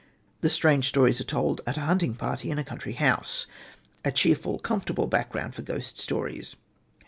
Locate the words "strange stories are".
0.49-1.23